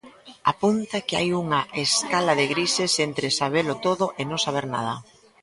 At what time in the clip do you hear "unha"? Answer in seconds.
1.43-1.61